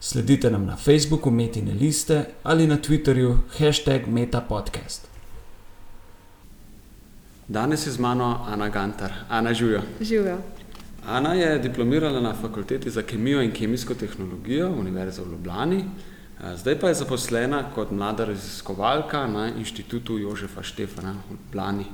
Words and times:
Sledite 0.00 0.50
nam 0.50 0.66
na 0.66 0.76
Facebooku, 0.76 1.30
Metine 1.30 1.72
liste 1.74 2.24
ali 2.42 2.66
na 2.66 2.76
Twitterju, 2.76 3.38
hashtag 3.58 4.06
MetaPodcast. 4.06 5.08
Danes 7.48 7.86
je 7.86 7.92
z 7.92 7.98
mano 7.98 8.44
Ana 8.48 8.68
Gantar, 8.68 9.12
Ana 9.28 9.54
Žujo. 9.54 9.82
Živijo. 10.00 10.38
Ana 11.06 11.34
je 11.34 11.58
diplomirala 11.58 12.20
na 12.20 12.34
fakulteti 12.34 12.90
za 12.90 13.02
kemijo 13.02 13.42
in 13.42 13.52
kemijsko 13.52 13.94
tehnologijo 13.94 14.70
Univerze 14.70 15.22
v 15.22 15.30
Ljubljani, 15.30 15.84
zdaj 16.56 16.78
pa 16.80 16.88
je 16.88 16.94
zaposlena 16.94 17.70
kot 17.74 17.90
mlada 17.90 18.24
raziskovalka 18.24 19.26
na 19.26 19.48
inštitutu 19.58 20.18
Jožefa 20.18 20.62
Štefana 20.62 21.12
v 21.12 21.32
Ljubljani. 21.32 21.84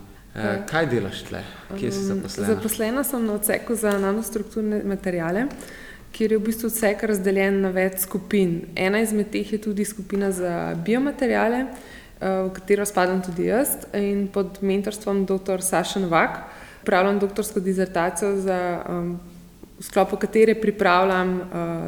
Kaj 0.67 0.87
delaš 0.87 1.23
tle? 1.29 1.43
Kje 1.79 1.93
si 1.93 2.05
zaposlena? 2.05 2.55
Zaposlena 2.55 3.05
sem 3.05 3.27
na 3.27 3.33
odseku 3.33 3.75
za 3.77 3.99
nanostrukturne 3.99 4.83
materijale 4.85 5.47
kjer 6.13 6.33
je 6.33 6.39
v 6.39 6.45
bistvu 6.45 6.69
vse 6.69 6.95
razdeljeno 7.03 7.61
na 7.67 7.71
več 7.75 8.03
skupin. 8.05 8.63
Ena 8.77 9.01
izmed 9.01 9.31
teh 9.33 9.53
je 9.53 9.59
tudi 9.59 9.85
skupina 9.85 10.31
za 10.33 10.75
biomaterijale, 10.85 11.67
v 12.23 12.51
katero 12.55 12.87
spadam 12.87 13.23
tudi 13.23 13.49
jaz 13.49 13.75
in 13.99 14.29
pod 14.31 14.61
mentorstvom 14.63 15.25
dr. 15.27 15.63
Saša 15.63 16.01
Novak 16.05 16.39
upravljam 16.83 17.19
doktorsko 17.19 17.61
dizertacijo, 17.61 18.37
za, 18.43 18.59
v 19.79 19.83
sklopu 19.83 20.17
katere 20.17 20.55
pripravljam 20.55 21.41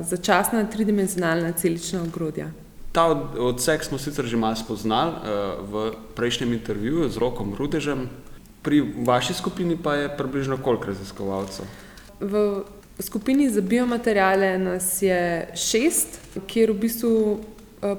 začasna 0.02 0.64
tridimenzionalna 0.70 1.52
celična 1.52 2.02
ogrodja. 2.02 2.48
Ta 2.94 3.06
odsek 3.38 3.84
smo 3.84 3.98
sicer 3.98 4.26
že 4.26 4.36
malo 4.38 4.56
spoznali 4.56 5.12
v 5.70 5.90
prejšnjem 6.14 6.52
intervjuju 6.52 7.08
z 7.10 7.18
Rokom 7.18 7.54
Rudežem, 7.58 8.08
pri 8.62 8.80
vaši 9.06 9.34
skupini 9.34 9.76
pa 9.76 9.94
je 9.94 10.16
približno 10.16 10.56
koliko 10.62 10.86
raziskovalcev? 10.94 11.66
V 12.20 12.62
V 12.98 13.02
skupini 13.02 13.50
za 13.50 13.60
biomaterijale 13.60 14.58
nas 14.58 15.02
je 15.02 15.48
šest, 15.54 16.20
kjer 16.46 16.70
v 16.70 16.78
bistvu 16.78 17.40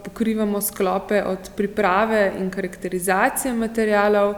pokrivamo 0.04 0.62
sklope 0.62 1.24
od 1.24 1.50
priprave 1.56 2.32
in 2.40 2.50
karakterizacije 2.50 3.54
materijalov, 3.54 4.34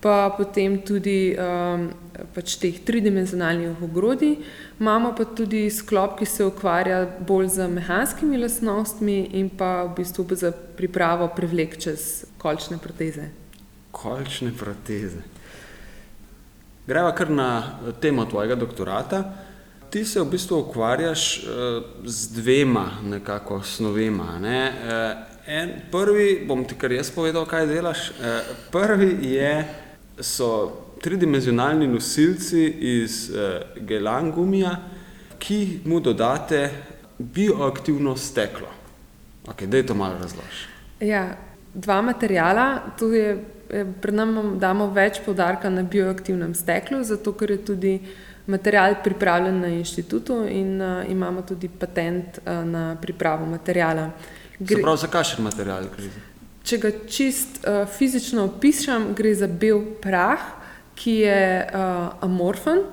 pa 0.00 0.34
potem 0.36 0.76
tudi 0.84 1.32
um, 1.32 1.86
pač 2.34 2.58
teh 2.60 2.76
tridimenzionalnih 2.84 3.80
ogrodij. 3.82 4.36
Imamo 4.80 5.14
pa 5.16 5.24
tudi 5.24 5.70
sklop, 5.72 6.18
ki 6.18 6.28
se 6.28 6.44
ukvarja 6.44 6.98
bolj 7.24 7.48
z 7.56 7.68
mehanskimi 7.72 8.38
lastnostmi 8.38 9.16
in 9.40 9.48
pa 9.48 9.86
v 9.88 9.94
bistvu 9.96 10.26
za 10.36 10.52
pripravo 10.52 11.30
prevlek 11.32 11.78
čez 11.80 12.26
kolčne 12.38 12.76
proteze. 12.78 13.30
Kolčne 13.90 14.52
proteze. 14.52 15.24
Greva 16.86 17.14
kar 17.16 17.30
na 17.30 17.48
temo 18.00 18.28
tvojega 18.28 18.60
doktorata 18.60 19.24
ti 19.94 20.04
se 20.04 20.20
v 20.20 20.26
bistvu 20.26 20.58
ukvarjaš 20.58 21.38
uh, 21.38 21.84
z 22.04 22.28
dvema 22.34 22.90
nekako 23.04 23.62
snovema. 23.62 24.38
Ne? 24.42 24.72
Uh, 24.72 25.18
en, 25.46 25.70
prvi, 25.90 26.42
bom 26.48 26.64
ti 26.66 26.74
kar 26.74 26.92
jaz 26.92 27.12
povedal, 27.14 27.46
kaj 27.46 27.68
delaš. 27.70 28.08
Uh, 28.10 28.40
prvi 28.74 29.12
je, 29.36 29.52
so 30.18 30.48
tridimenzionalni 31.02 31.86
nosilci 31.86 32.64
iz 32.96 33.30
uh, 33.30 33.62
gelangumija, 33.86 34.74
ki 35.38 35.60
mu 35.84 36.02
dodate 36.02 36.64
bioaktivno 37.18 38.16
steklo. 38.16 38.74
Ok, 39.46 39.62
da 39.62 39.76
je 39.76 39.86
to 39.86 39.94
malo 39.94 40.18
razlož. 40.18 40.66
Ja, 41.00 41.36
dva 41.74 42.02
materijala, 42.02 42.68
tu 42.98 43.12
je, 43.14 43.38
pred 44.02 44.14
nami 44.14 44.58
damo 44.58 44.90
več 44.90 45.22
podarka 45.22 45.70
na 45.70 45.86
bioaktivnem 45.86 46.54
steklu, 46.54 47.04
zato 47.06 47.38
ker 47.38 47.54
je 47.54 47.64
tudi 47.70 47.98
material 48.46 48.94
pripravljen 49.04 49.60
na 49.60 49.68
inštitutu 49.68 50.44
in 50.48 50.82
uh, 50.82 51.10
imamo 51.10 51.42
tudi 51.42 51.68
patent 51.68 52.38
uh, 52.38 52.64
na 52.64 52.96
pripravo 53.00 53.46
materijala. 53.46 54.10
Gre, 54.58 54.82
prav, 54.82 54.96
za 54.96 55.06
kakšen 55.06 55.44
material 55.44 55.88
gre? 55.96 56.10
Če 56.64 56.78
ga 56.78 56.90
čist 57.08 57.64
uh, 57.64 57.84
fizično 57.88 58.44
opišem, 58.44 59.12
gre 59.16 59.34
za 59.34 59.48
bel 59.48 59.82
prah, 60.02 60.44
ki 60.94 61.16
je 61.24 61.40
uh, 61.64 62.12
amorfen, 62.24 62.84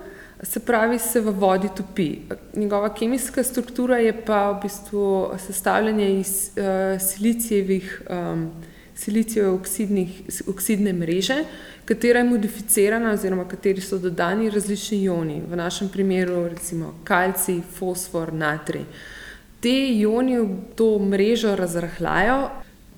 se 0.44 0.60
pravi, 0.60 0.98
se 1.00 1.22
v 1.22 1.32
vodi 1.38 1.70
topi. 1.76 2.10
Njegova 2.56 2.90
kemijska 2.94 3.44
struktura 3.44 4.00
je 4.02 4.16
pa 4.26 4.52
v 4.52 4.62
bistvu 4.64 5.06
sestavljanje 5.48 6.20
iz 6.20 6.50
uh, 6.56 7.02
silicijevih 7.02 8.02
um, 8.10 8.50
silicijeve 9.04 9.50
oksidne 10.48 10.94
mreže, 10.94 11.44
katera 11.86 12.20
je 12.20 12.30
modificirana 12.30 13.12
oziroma 13.12 13.48
kateri 13.50 13.82
so 13.82 13.98
dodani 13.98 14.50
različni 14.50 15.02
ioni, 15.04 15.42
v 15.48 15.58
našem 15.58 15.90
primeru 15.90 16.48
recimo 16.48 16.94
kalcij, 17.04 17.62
fosfor, 17.78 18.34
natrij. 18.34 18.86
Te 19.62 19.74
ioni 19.94 20.38
to 20.76 21.00
mrežo 21.00 21.56
razrahljajo, 21.56 22.50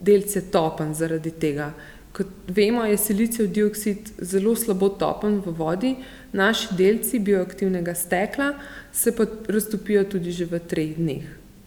delce 0.03 0.41
topen 0.51 0.93
zaradi 0.93 1.31
tega. 1.31 1.71
Kot 2.13 2.27
vemo, 2.47 2.83
je 2.85 2.97
silicijev 2.97 3.47
dioksid 3.49 4.11
zelo 4.21 4.55
slabo 4.55 4.89
topen 4.89 5.39
v 5.45 5.53
vodi, 5.57 5.95
naši 6.33 6.75
delci 6.77 7.19
bioaktivnega 7.19 7.95
stekla 7.95 8.51
se 8.91 9.15
pa 9.15 9.25
raztopijo 9.47 10.03
tudi 10.03 10.31
že 10.31 10.45
v 10.45 10.59
treh 10.59 10.97
dneh. 10.97 11.23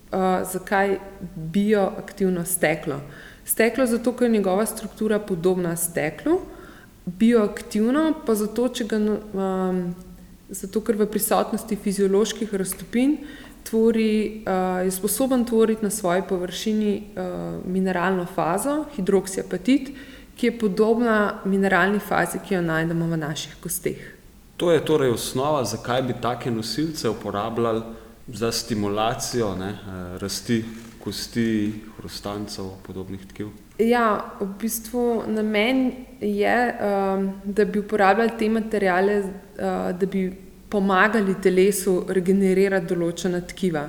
Uh, 0.06 0.44
zakaj 0.46 0.98
bioaktivno 1.34 2.44
steklo? 2.44 3.00
Steklo 3.46 3.86
zato, 3.86 4.12
ker 4.12 4.26
je 4.26 4.32
njegova 4.38 4.66
struktura 4.66 5.18
podobna 5.18 5.76
steklu, 5.76 6.40
bioaktivno 7.06 8.12
pa 8.26 8.34
zato, 8.34 8.68
ga, 8.88 8.96
um, 8.98 9.94
zato 10.48 10.80
ker 10.80 10.96
v 10.98 11.06
prisotnosti 11.06 11.76
fizioloških 11.76 12.54
raztopin 12.54 13.18
tvori, 13.70 14.42
uh, 14.46 14.84
je 14.84 14.90
sposoben 14.90 15.44
tvoriti 15.44 15.84
na 15.84 15.90
svoji 15.90 16.22
površini 16.28 17.02
uh, 17.02 17.22
mineralno 17.66 18.26
fazo, 18.34 18.84
hidroksiapatit, 18.96 19.90
ki 20.36 20.46
je 20.46 20.58
podobna 20.58 21.40
mineralni 21.44 21.98
fazi, 21.98 22.42
ki 22.48 22.54
jo 22.54 22.62
najdemo 22.62 23.06
v 23.06 23.16
naših 23.16 23.54
kosteh. 23.62 24.02
To 24.56 24.72
je 24.72 24.82
torej 24.84 25.14
osnova, 25.14 25.64
zakaj 25.64 26.02
bi 26.02 26.14
take 26.22 26.50
nosilce 26.50 27.08
uporabljali 27.08 27.82
za 28.26 28.52
stimulacijo 28.52 29.54
ne, 29.54 29.78
rasti 30.18 30.64
kosti, 31.06 31.72
hrustancev, 31.98 32.72
podobnih 32.86 33.22
tkiv? 33.30 33.52
Ja, 33.78 34.34
v 34.40 34.48
bistvu 34.58 35.22
namen 35.30 35.92
je, 36.20 36.56
um, 36.74 37.28
da 37.44 37.64
bi 37.64 37.78
uporabljali 37.78 38.34
te 38.38 38.48
materijale, 38.50 39.18
uh, 39.20 39.92
da 39.98 40.06
bi 40.06 40.26
pomagali 40.68 41.36
telesu 41.42 42.00
regenerirati 42.08 42.90
določena 42.90 43.40
tkiva. 43.46 43.86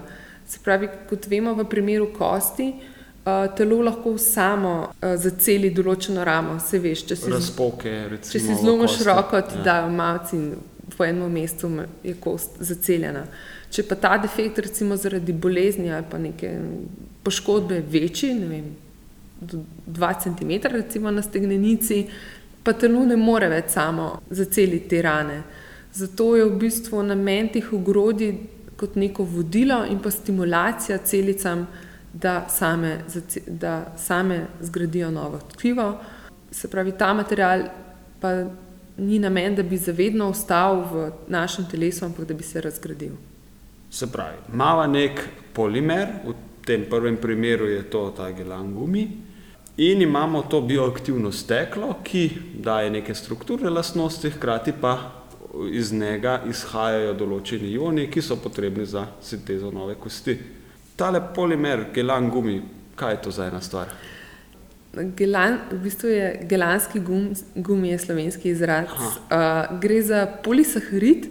Se 0.48 0.62
pravi, 0.64 0.92
kot 1.10 1.26
vemo, 1.32 1.56
v 1.58 1.66
primeru 1.66 2.12
kosti. 2.14 2.70
Uh, 3.28 3.50
telo 3.58 3.82
lahko 3.84 4.14
samo 4.22 4.76
uh, 4.86 5.16
zaceli 5.20 5.74
določeno 5.76 6.24
ramo, 6.24 6.62
se 6.64 6.78
veš. 6.80 7.08
Če 7.10 7.18
si, 7.24 7.34
Razpoke, 7.34 7.98
recimo, 8.14 8.32
če 8.36 8.46
si 8.46 8.62
zlomiš 8.62 9.02
roko, 9.10 9.42
ti 9.50 9.58
ja. 9.58 9.66
dajo 9.72 9.90
malce 9.96 10.38
in 10.38 10.52
po 10.94 11.04
enem 11.04 11.34
mestu 11.34 11.74
je 12.06 12.14
kost 12.22 12.62
zaceljena. 12.64 13.26
Če 13.72 13.84
pa 13.84 13.96
ta 13.96 14.18
defekt, 14.18 14.60
recimo 14.64 14.96
zaradi 14.96 15.34
bolezni 15.34 15.92
ali 15.92 16.06
pa 16.10 16.18
neke 16.18 16.54
poškodbe 17.24 17.82
večji, 17.92 18.34
ne 18.34 18.48
vem, 18.48 18.68
do 19.42 19.64
2 19.88 20.12
cm, 20.24 20.52
recimo 20.74 21.12
na 21.12 21.22
stegnenici, 21.22 22.06
pa 22.64 22.74
telo 22.74 23.06
ne 23.06 23.16
more 23.16 23.50
več 23.52 23.74
samo 23.76 24.22
zaceliti 24.30 24.90
te 24.90 25.02
rane. 25.02 25.42
Zato 25.94 26.36
je 26.36 26.46
v 26.46 26.58
bistvu 26.60 27.04
namen 27.04 27.50
teh 27.54 27.74
ogrodij 27.74 28.34
kot 28.78 28.96
neko 28.96 29.24
vodilo 29.24 29.84
in 29.90 30.00
pa 30.00 30.12
stimulacija 30.12 30.98
celicam, 30.98 31.68
da 32.14 32.48
same, 32.50 33.04
da 33.48 33.94
same 33.98 34.46
zgradijo 34.62 35.12
novo 35.12 35.40
tkivo. 35.54 35.98
Se 36.52 36.68
pravi, 36.68 36.92
ta 36.98 37.14
material 37.14 37.68
pa 38.20 38.32
ni 38.98 39.20
namen, 39.20 39.56
da 39.56 39.64
bi 39.64 39.78
zavedno 39.78 40.30
ostal 40.30 40.82
v 40.92 41.12
našem 41.28 41.68
telesu, 41.72 42.06
ampak 42.06 42.26
da 42.26 42.34
bi 42.34 42.44
se 42.44 42.62
razgradil. 42.62 43.14
Se 43.90 44.12
pravi, 44.12 44.38
imamo 44.54 44.86
nek 44.92 45.22
polimer, 45.54 46.08
v 46.26 46.34
tem 46.66 46.86
prvem 46.90 47.18
primeru 47.18 47.68
je 47.68 47.84
to 47.90 48.10
ta 48.18 48.32
gelangumi, 48.32 49.08
in 49.78 50.02
imamo 50.02 50.44
to 50.50 50.62
bioaktivno 50.62 51.32
steklo, 51.32 52.00
ki 52.04 52.30
daje 52.60 52.90
neke 52.90 53.16
strukturne 53.16 53.70
lastnosti, 53.70 54.30
hkrati 54.30 54.74
pa 54.82 54.98
iz 55.72 55.94
njega 55.94 56.42
izhajajo 56.50 57.14
določeni 57.18 57.72
ioni, 57.74 58.10
ki 58.12 58.22
so 58.22 58.38
potrebni 58.42 58.86
za 58.86 59.06
sintezo 59.24 59.72
nove 59.72 59.96
kosti. 59.96 60.38
Tale 60.98 61.22
polimer 61.34 61.88
gelangumi, 61.94 62.62
kaj 62.98 63.14
je 63.14 63.22
to 63.22 63.32
za 63.32 63.48
ena 63.48 63.62
stvar? 63.62 63.94
Gelan, 65.18 65.60
v 65.72 65.78
bistvu 65.84 66.10
je 66.10 66.28
gelanski 66.50 67.00
gum, 67.00 67.30
gum 67.56 67.84
je 67.86 68.00
slovenski 68.02 68.50
izraz. 68.50 68.90
Uh, 68.90 69.78
gre 69.82 70.02
za 70.02 70.26
polisaharid, 70.44 71.30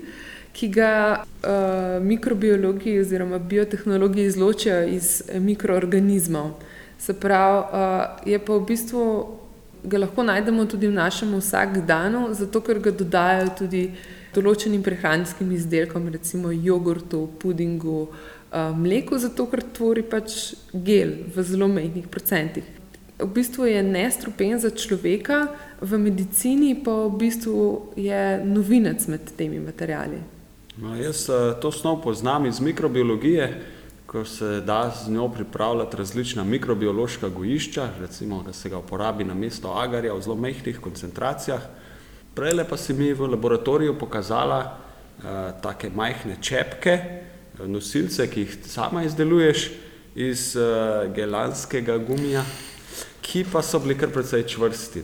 ki 0.57 0.69
ga 0.73 0.93
uh, 1.21 2.03
mikrobiologi 2.03 2.99
oziroma 3.01 3.39
biotehnologi 3.39 4.25
izločijo 4.25 4.83
iz 4.89 5.23
mikroorganizmov. 5.35 6.51
Se 6.99 7.13
pravi, 7.21 7.59
uh, 7.59 8.29
je 8.29 8.39
pa 8.39 8.55
v 8.57 8.65
bistvu 8.67 9.03
ga 9.85 9.99
lahko 9.99 10.25
najdemo 10.25 10.65
tudi 10.65 10.89
v 10.89 10.97
našem 10.97 11.35
vsakdanu, 11.37 12.31
zato 12.35 12.63
ker 12.65 12.81
ga 12.81 12.91
dodajajo 12.91 13.51
tudi 13.59 13.83
določenim 14.35 14.83
prehranskim 14.85 15.53
izdelkom, 15.53 16.09
recimo 16.13 16.53
jogurtu, 16.53 17.27
pudingu, 17.41 18.07
uh, 18.09 18.73
mleku, 18.77 19.19
zato 19.21 19.47
ker 19.53 19.61
tvori 19.77 20.07
pač 20.09 20.55
gel 20.73 21.13
v 21.37 21.45
zelo 21.45 21.69
majhnih 21.69 22.09
procentih. 22.09 22.65
V 23.17 23.29
bistvu 23.33 23.69
je 23.69 23.83
nestrupen 23.85 24.59
za 24.61 24.73
človeka, 24.73 25.47
v 25.81 26.01
medicini 26.01 26.75
pa 26.81 26.97
v 27.07 27.21
bistvu 27.21 27.93
je 27.97 28.41
novinec 28.45 29.05
med 29.09 29.37
temi 29.37 29.61
materijali. 29.61 30.36
No, 30.77 30.93
jaz 30.97 31.27
to 31.61 31.73
snov 31.73 32.03
poznam 32.03 32.47
iz 32.47 32.61
mikrobiologije, 32.61 33.63
ko 34.07 34.25
se 34.25 34.61
da 34.61 34.93
z 35.05 35.11
njo 35.11 35.29
pripravljati 35.29 35.97
različna 35.97 36.45
mikrobiološka 36.45 37.29
gojišča, 37.29 37.89
recimo, 38.01 38.43
da 38.43 38.53
se 38.53 38.69
ga 38.69 38.79
uporabi 38.79 39.25
na 39.25 39.35
mesto 39.35 39.73
agarja 39.73 40.15
v 40.15 40.21
zelo 40.23 40.37
mehkih 40.37 40.81
koncentracijah. 40.81 41.63
Prej 42.35 42.65
pa 42.69 42.77
si 42.77 42.93
mi 42.93 43.13
v 43.13 43.27
laboratoriju 43.27 43.99
pokazala 43.99 44.61
uh, 44.69 45.25
take 45.63 45.91
majhne 45.91 46.37
čepke, 46.41 46.99
nosilce, 47.65 48.29
ki 48.31 48.41
jih 48.41 48.57
sama 48.69 49.05
izdeluješ 49.05 49.71
iz 50.15 50.57
uh, 50.57 51.09
gelanskega 51.15 51.97
gumija, 51.99 52.45
ki 53.23 53.47
pa 53.53 53.63
so 53.63 53.81
bili 53.81 53.97
kar 53.99 54.13
precej 54.13 54.45
čvrsti. 54.45 55.03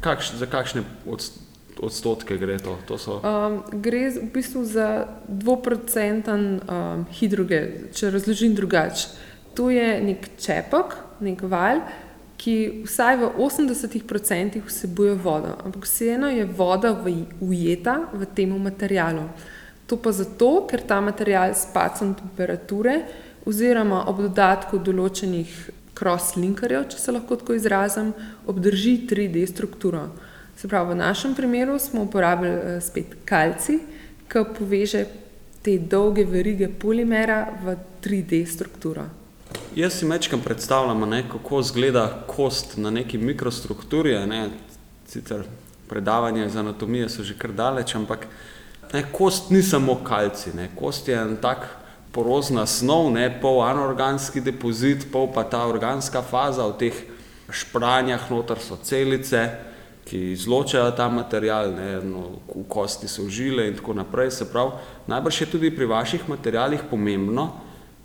Kakš, 0.00 0.34
za 0.36 0.46
kakšne 0.46 0.84
odstotke? 1.06 1.47
Odstotke 1.82 2.36
gre 2.38 2.58
to? 2.58 2.76
to 2.86 2.98
so... 2.98 3.20
um, 3.22 3.62
gre 3.72 4.08
v 4.10 4.28
bistvu 4.34 4.64
za 4.64 5.06
dvoprocenten 5.28 6.60
um, 6.60 7.06
hidrogel, 7.20 7.90
če 7.94 8.10
razložim 8.10 8.54
drugače. 8.54 9.08
To 9.58 9.70
je 9.70 9.98
nek 10.02 10.28
čepek, 10.38 10.94
nek 11.24 11.42
val, 11.50 11.82
ki 12.38 12.84
vsaj 12.86 13.16
v 13.18 13.30
80% 13.42 14.60
vsebuje 14.62 15.16
vodo, 15.18 15.56
ampak 15.64 15.88
vseeno 15.88 16.30
je 16.30 16.46
voda 16.46 16.94
ujeta 17.40 18.06
v 18.14 18.28
tem 18.34 18.54
materialu. 18.54 19.26
To 19.90 19.96
pa 19.96 20.12
zato, 20.12 20.68
ker 20.68 20.84
ta 20.86 21.00
material 21.00 21.56
s 21.56 21.66
pacem 21.74 22.14
temperature 22.14 23.02
oziroma 23.48 24.04
ob 24.06 24.20
dodatku 24.28 24.78
določenih 24.78 25.50
cross-linkerjev, 25.98 26.86
če 26.92 26.98
se 27.00 27.14
lahko 27.14 27.38
tako 27.40 27.56
izrazim, 27.58 28.12
obdrži 28.46 29.08
3D 29.10 29.46
strukturo. 29.50 30.06
Se 30.58 30.68
pravi, 30.68 30.90
v 30.90 30.96
našem 30.96 31.34
primeru 31.34 31.78
smo 31.78 32.02
uporabili 32.02 32.50
uh, 32.50 32.82
spet 32.82 33.12
kalci, 33.24 33.78
ki 34.26 34.40
poveže 34.58 35.04
te 35.62 35.76
dolge 35.78 36.24
verige 36.26 36.66
polimera 36.66 37.44
v 37.62 37.76
3D 38.02 38.42
strukturo. 38.42 39.04
Jaz 39.78 40.00
si 40.00 40.06
večkrat 40.06 40.42
predstavljam, 40.42 41.06
ne, 41.10 41.22
kako 41.30 41.60
izgleda 41.60 42.24
kost 42.26 42.74
na 42.76 42.90
neki 42.90 43.18
mikrostrukturi. 43.18 44.16
Ne, 44.26 44.48
sicer 45.06 45.46
predavanja 45.88 46.46
iz 46.46 46.56
anatomije 46.56 47.06
so 47.08 47.22
že 47.22 47.38
kar 47.38 47.54
daleč, 47.54 47.94
ampak 47.94 48.26
ne, 48.92 49.04
kost 49.12 49.54
ni 49.54 49.62
samo 49.62 49.94
kalci. 50.02 50.56
Ne, 50.58 50.72
kost 50.74 51.08
je 51.08 51.14
en 51.14 51.36
tak 51.38 51.68
porozna 52.10 52.66
snov, 52.66 53.12
ne, 53.14 53.30
pol 53.40 53.62
anorganski 53.62 54.42
depozit, 54.42 55.06
pol 55.12 55.30
pa 55.30 55.46
ta 55.46 55.62
organska 55.70 56.22
faza 56.22 56.66
v 56.66 56.78
teh 56.82 57.02
špranjah, 57.46 58.26
noter 58.30 58.58
so 58.58 58.74
celice 58.82 59.67
ki 60.08 60.32
izločajo 60.32 60.90
ta 60.96 61.08
material, 61.08 61.72
ne, 61.76 62.00
no, 62.04 62.24
v 62.48 62.64
kosti 62.68 63.08
so 63.08 63.28
žile 63.28 63.68
in 63.68 63.76
tako 63.76 63.94
naprej. 63.94 64.30
Se 64.30 64.48
pravi, 64.48 64.72
najbrž 65.06 65.40
je 65.40 65.50
tudi 65.52 65.70
pri 65.74 65.86
vaših 65.86 66.28
materialih 66.28 66.80
pomembno, 66.90 67.50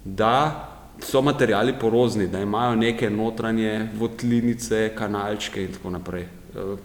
da 0.04 0.70
so 1.00 1.22
materiali 1.22 1.74
porozni, 1.80 2.28
da 2.28 2.40
imajo 2.40 2.76
neke 2.76 3.10
notranje 3.10 3.90
votlinice, 3.96 4.92
kanalčke 4.96 5.64
in 5.64 5.74
tako 5.74 5.90
naprej. 5.90 6.24
Eh, 6.24 6.76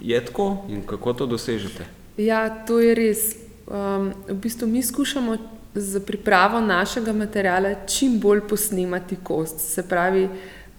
je 0.00 0.24
tako 0.24 0.64
in 0.68 0.82
kako 0.86 1.12
to 1.12 1.26
dosežete? 1.26 1.84
Ja, 2.16 2.48
to 2.66 2.80
je 2.80 2.94
res. 2.94 3.36
Um, 3.66 4.12
v 4.28 4.34
bistvu 4.34 4.66
mi 4.68 4.82
skušamo 4.82 5.36
za 5.74 6.00
pripravo 6.00 6.60
našega 6.60 7.12
materijala 7.12 7.74
čim 7.86 8.20
bolj 8.20 8.40
posnemati 8.48 9.16
kost. 9.22 9.60
Se 9.60 9.88
pravi, 9.88 10.28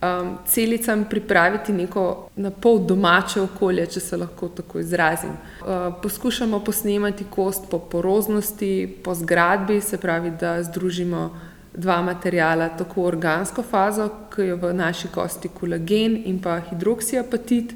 um, 0.03 0.37
celicam 0.45 1.05
pripraviti 1.09 1.73
neko 1.73 2.29
na 2.35 2.51
pol 2.51 2.79
domače 2.79 3.41
okolje, 3.41 3.85
če 3.95 3.99
se 3.99 4.17
lahko 4.17 4.49
tako 4.49 4.79
izrazim. 4.79 5.31
Uh, 5.31 5.93
poskušamo 6.01 6.59
posnemati 6.59 7.25
kost 7.29 7.69
po 7.71 7.79
poroznosti, 7.79 8.99
po 9.03 9.15
zgradbi, 9.15 9.81
se 9.81 9.97
pravi, 9.97 10.31
da 10.39 10.63
združimo 10.63 11.29
dva 11.73 12.01
materijala, 12.01 12.69
tako 12.69 13.07
organsko 13.09 13.63
fazo, 13.63 14.09
ki 14.35 14.41
je 14.41 14.55
v 14.55 14.73
naši 14.73 15.07
kosti 15.07 15.49
kolagen 15.49 16.21
in 16.25 16.39
pa 16.41 16.59
hidroksiapatit, 16.69 17.73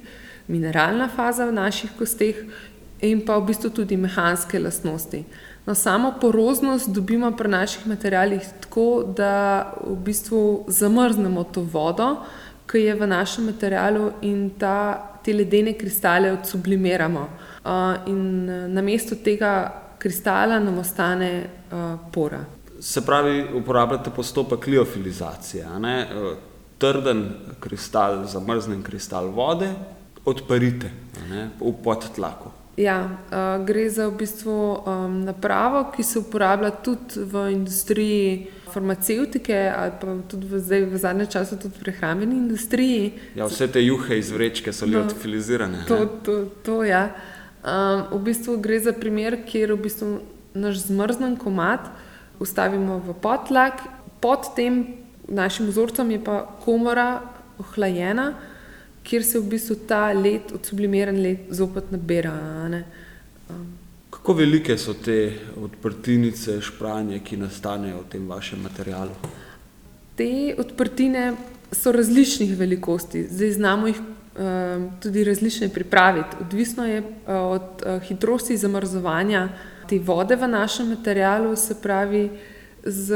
mineralna 0.48 1.10
faza 1.10 1.46
v 1.46 1.54
naših 1.54 1.92
kosteh 1.98 2.36
in 3.02 3.26
pa 3.26 3.38
v 3.38 3.46
bistvu 3.52 3.70
tudi 3.70 3.98
mehanske 3.98 4.60
lastnosti. 4.60 5.24
No, 5.68 5.76
samo 5.76 6.14
poroznost 6.22 6.90
dobimo 6.90 7.32
pri 7.38 7.50
naših 7.50 7.88
materijalih 7.88 8.42
tako, 8.62 9.04
da 9.18 9.74
v 9.84 9.96
bistvu 9.96 10.66
zamrznemo 10.68 11.44
to 11.44 11.62
vodo, 11.62 12.16
ki 12.68 12.80
je 12.80 12.96
v 12.96 13.08
našem 13.08 13.46
materialu 13.52 14.12
in 14.22 14.50
ta, 14.60 15.20
te 15.24 15.34
ledene 15.34 15.74
kristale 15.74 16.32
odsublimiramo. 16.32 17.28
Uh, 17.68 18.08
in 18.08 18.46
na 18.74 18.82
mesto 18.82 19.16
tega 19.16 19.84
kristala 20.00 20.60
nam 20.60 20.78
ostane 20.80 21.32
uh, 21.44 22.00
pora. 22.14 22.46
Se 22.80 23.06
pravi, 23.06 23.48
uporabljate 23.54 24.10
postopek 24.10 24.68
liofilizacije. 24.68 25.66
Trden 26.78 27.26
kristal, 27.60 28.26
zamrznjen 28.26 28.84
kristal 28.84 29.32
vode, 29.34 29.74
odprite 30.26 30.92
v 31.60 31.74
podtlaku. 31.84 32.57
Ja, 32.78 33.10
uh, 33.10 33.66
gre 33.66 33.90
za 33.90 34.06
v 34.08 34.20
bistvu 34.22 34.54
um, 34.54 35.22
napravo, 35.26 35.88
ki 35.96 36.04
se 36.04 36.20
uporablja 36.20 36.70
tudi 36.86 37.24
v 37.26 37.48
industriji 37.52 38.52
farmacevtike, 38.70 39.74
ali 39.74 39.92
pa 40.02 40.14
tudi 40.30 40.46
v, 40.46 40.60
zdaj, 40.62 40.86
v 40.86 40.98
zadnje 41.02 41.26
čase 41.26 41.58
tudi 41.58 41.74
v 41.74 41.88
prehrambeni 41.88 42.38
industriji. 42.38 43.14
Ja, 43.36 43.50
vse 43.50 43.66
te 43.74 43.82
juhe 43.82 44.20
iz 44.22 44.30
vrečke 44.30 44.74
so 44.74 44.86
no, 44.86 45.02
liofilizirane. 45.02 45.88
To, 45.90 46.06
to, 46.22 46.36
to, 46.62 46.84
ja. 46.86 47.16
um, 47.66 48.14
v 48.14 48.22
bistvu 48.30 48.60
gre 48.62 48.78
za 48.78 48.94
primer, 48.94 49.40
kjer 49.42 49.74
v 49.74 49.82
bistvu 49.88 50.12
naš 50.54 50.86
zmrznen 50.86 51.34
komat 51.42 51.90
ustavimo 52.38 53.02
v 53.02 53.18
potlak, 53.18 53.82
pod 54.22 54.54
tem 54.54 55.02
našim 55.26 55.66
vzorcem 55.74 56.14
je 56.14 56.22
pa 56.22 56.46
komora 56.62 57.26
ohlajena 57.58 58.38
kjer 59.08 59.24
se 59.24 59.40
v 59.40 59.48
bistvu 59.48 59.76
ta 59.88 60.12
let, 60.12 60.52
odsublimiran 60.52 61.16
let, 61.22 61.48
zopet 61.50 61.92
nabira. 61.92 62.34
Um. 63.50 63.68
Kako 64.10 64.34
velike 64.34 64.78
so 64.78 64.94
te 64.94 65.32
odprtinice, 65.56 66.60
špranje, 66.62 67.22
ki 67.24 67.40
nastanejo 67.40 68.02
v 68.04 68.10
tem 68.12 68.28
vašem 68.28 68.60
materialu? 68.68 69.16
Te 70.20 70.56
odprtine 70.60 71.30
so 71.72 71.92
različnih 71.92 72.58
velikosti, 72.58 73.28
zdaj 73.32 73.52
znamo 73.52 73.88
jih 73.88 74.02
um, 74.02 74.90
tudi 75.04 75.24
različne 75.24 75.70
pripraviti. 75.70 76.42
Odvisno 76.42 76.86
je 76.88 77.00
uh, 77.00 77.08
od 77.28 77.84
uh, 77.86 78.04
hitrosti 78.04 78.58
zamrzovanja 78.58 79.50
te 79.88 80.00
vode 80.00 80.36
v 80.36 80.48
našem 80.48 80.90
materialu, 80.90 81.56
se 81.56 81.76
pravi, 81.82 82.30
z 82.84 83.16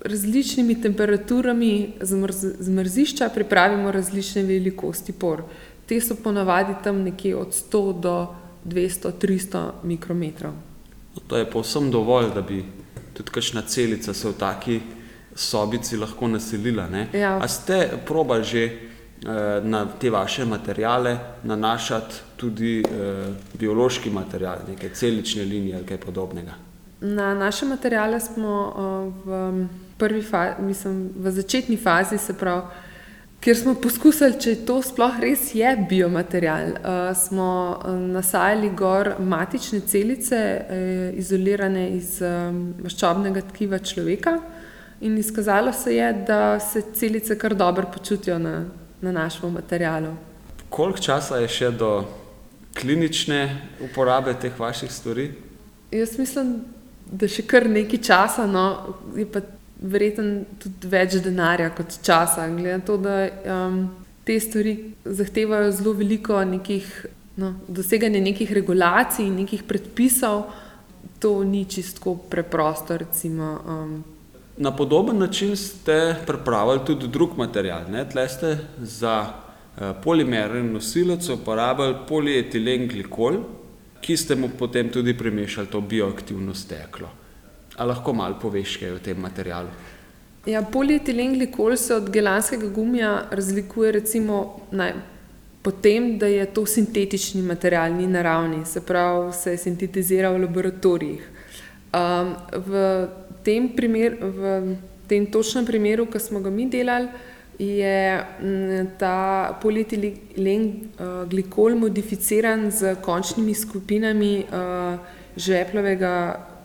različnimi 0.00 0.82
temperaturami 0.82 1.92
zmrzišča 2.60 3.28
pripravimo 3.34 3.92
različne 3.92 4.42
velikosti 4.42 5.12
por. 5.12 5.42
Te 5.86 6.00
so 6.00 6.14
ponavadi 6.14 6.74
tam 6.84 7.02
nekje 7.02 7.36
od 7.36 7.48
100 7.72 8.00
do 8.00 8.26
200, 8.64 9.12
300 9.20 9.70
mikrometrov. 9.82 10.52
No, 11.14 11.22
to 11.26 11.36
je 11.36 11.50
povsem 11.50 11.90
dovolj, 11.90 12.30
da 12.34 12.42
bi 12.42 12.64
tudi 13.14 13.30
kakšna 13.30 13.62
celica 13.62 14.14
se 14.14 14.28
v 14.28 14.32
taki 14.38 14.80
sobici 15.34 15.96
lahko 15.96 16.28
naselila. 16.28 16.88
Ja. 17.12 17.38
A 17.38 17.48
ste 17.48 17.88
proba 18.06 18.42
že 18.42 18.64
eh, 18.64 19.60
na 19.62 19.86
te 19.98 20.10
vaše 20.10 20.44
materijale 20.44 21.18
nanašati 21.42 22.14
tudi 22.36 22.82
eh, 22.82 23.34
biološki 23.58 24.10
material, 24.10 24.58
neke 24.68 24.88
celične 24.88 25.44
linije 25.44 25.76
ali 25.76 25.86
kaj 25.86 25.98
podobnega? 25.98 26.54
Na 27.00 27.34
naše 27.34 27.66
materijale 27.66 28.20
smo 28.20 28.74
uh, 28.74 29.26
v 29.26 29.66
prvi 29.98 30.22
fazi, 30.22 30.62
mislim, 30.62 31.10
v 31.16 31.30
začetni 31.30 31.76
fazi, 31.76 32.18
se 32.18 32.34
pravi, 32.38 32.62
kjer 33.40 33.56
smo 33.56 33.74
poskusili, 33.74 34.38
če 34.40 34.54
to 34.66 34.80
sploh 34.82 35.20
res 35.22 35.52
je 35.54 35.74
biomaterial. 35.90 36.72
Uh, 36.78 37.10
smo 37.16 37.50
uh, 37.76 37.92
nasajali 38.14 38.70
gor 38.76 39.14
matične 39.18 39.80
celice, 39.80 40.40
uh, 40.58 41.18
izolirane 41.18 41.88
iz 41.96 42.18
um, 42.22 42.74
maščobnega 42.82 43.44
tkiva 43.52 43.78
človeka, 43.78 44.38
in 45.00 45.18
izkazalo 45.18 45.72
se 45.72 45.94
je, 45.94 46.12
da 46.26 46.58
se 46.58 46.82
celice 46.94 47.38
kar 47.38 47.54
dobro 47.54 47.86
počutijo 47.94 48.38
na 48.38 48.64
na 49.00 49.12
našem 49.12 49.52
materialu. 49.52 50.16
Koliko 50.68 50.98
časa 50.98 51.36
je 51.36 51.48
še 51.48 51.70
do 51.70 52.04
klinične 52.78 53.68
uporabe 53.84 54.34
teh 54.40 54.58
vaših 54.58 54.92
stvari? 54.92 55.30
Jaz 55.90 56.18
mislim, 56.18 56.58
da 57.06 57.28
še 57.28 57.46
kar 57.48 57.68
nekaj 57.70 58.02
časa, 58.04 58.46
no, 58.46 58.96
je 59.16 59.26
pa 59.26 59.40
verjetno 59.80 60.44
tudi 60.58 60.90
več 60.90 61.18
denarja 61.22 61.70
kot 61.74 62.00
časa. 62.02 62.48
Glede 62.50 62.78
na 62.78 62.84
to, 62.84 62.96
da 63.00 63.16
um, 63.28 63.80
te 64.26 64.38
stvari 64.40 64.76
zahtevajo 65.04 65.72
zelo 65.72 65.94
veliko 65.98 66.42
nekih, 66.44 66.88
no, 67.40 67.54
doseganja 67.68 68.20
nekih 68.20 68.52
regulacij 68.52 69.26
in 69.26 69.42
nekih 69.44 69.64
predpisov, 69.68 70.48
to 71.18 71.42
ni 71.44 71.64
čisto 71.64 72.14
preprosto. 72.30 72.96
Recimo, 72.98 73.58
um, 73.66 73.98
Na 74.58 74.72
podoben 74.74 75.18
način 75.18 75.56
ste 75.56 76.16
pripravili 76.26 76.80
tudi 76.86 77.08
drug 77.08 77.36
material. 77.38 77.84
Tle 78.10 78.28
ste 78.28 78.56
za 78.82 79.20
uh, 79.22 79.94
polimeren 80.02 80.72
nosilec 80.72 81.28
uporabili 81.28 81.94
polietilen 82.08 82.88
glikol, 82.88 83.38
ki 84.00 84.16
ste 84.16 84.34
mu 84.34 84.50
potem 84.58 84.90
tudi 84.90 85.14
primešali 85.14 85.70
to 85.70 85.80
bioaktivno 85.80 86.54
steklo. 86.54 87.08
A 87.78 87.86
lahko 87.86 88.12
malo 88.12 88.38
poveš 88.42 88.76
kaj 88.80 88.96
o 88.96 88.98
tem 88.98 89.20
materialu? 89.22 89.70
Ja, 90.46 90.62
polietilen 90.62 91.34
glikol 91.36 91.76
se 91.76 91.94
od 91.94 92.10
gelanskega 92.10 92.68
gumija 92.74 93.12
razlikuje 93.30 93.92
recimo 93.92 94.60
naj, 94.70 94.94
po 95.62 95.70
tem, 95.70 96.18
da 96.18 96.26
je 96.26 96.46
to 96.46 96.66
sintetični 96.66 97.42
material, 97.42 97.92
ni 97.92 98.06
naravni, 98.06 98.64
se 98.66 98.80
pravi, 98.80 99.32
se 99.32 99.52
je 99.52 99.58
sintetiziral 99.58 100.38
v 100.38 100.46
laboratorijih. 100.46 101.24
Um, 101.92 102.34
v 102.66 102.82
tem, 103.44 103.68
primer, 103.76 104.16
v 104.20 104.76
tem 105.08 105.26
točnem 105.26 105.66
primeru, 105.66 106.06
ki 106.06 106.20
smo 106.20 106.40
ga 106.40 106.50
mi 106.50 106.68
delali, 106.70 107.08
je 107.58 108.24
mm, 108.42 108.90
ta 108.98 109.58
polietilen 109.62 110.66
uh, 110.68 111.24
glikol 111.28 111.74
modificiran 111.74 112.70
z 112.70 112.94
končnimi 113.02 113.54
skupinami 113.54 114.46
uh, 114.46 114.98
žveplovega 115.36 116.14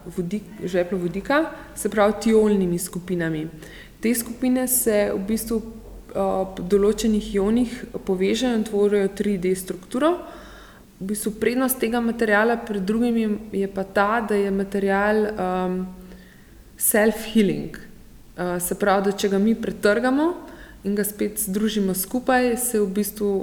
vodik, 0.06 0.44
vodika, 0.92 1.52
se 1.76 1.90
pravi 1.90 2.14
tiolnimi 2.22 2.80
skupinami. 2.80 3.48
Te 4.02 4.16
skupine 4.16 4.68
se 4.68 5.12
v 5.14 5.20
bistvu 5.28 5.58
uh, 5.58 5.64
po 6.56 6.64
določenih 6.64 7.34
ionih 7.36 7.76
povežejo 8.06 8.58
in 8.58 8.66
tvorijo 8.68 9.08
3D 9.16 9.56
strukturo. 9.56 10.18
V 11.00 11.10
bistvu 11.14 11.36
prednost 11.40 11.80
tega 11.80 12.02
materijala 12.04 12.58
pred 12.58 12.84
drugimi 12.84 13.28
je 13.52 13.68
pa 13.68 13.84
ta, 13.84 14.22
da 14.28 14.36
je 14.36 14.52
material 14.52 15.26
um, 15.32 15.80
self-healing. 16.78 17.80
Uh, 18.36 18.60
se 18.60 18.76
pravi, 18.76 19.10
da 19.10 19.18
če 19.18 19.32
ga 19.32 19.40
mi 19.40 19.56
pretrgamo 19.56 20.34
in 20.84 20.96
ga 20.96 21.04
spet 21.08 21.40
združimo 21.40 21.96
skupaj, 21.96 22.58
se 22.60 22.80
v 22.80 22.88
bistvu 22.92 23.34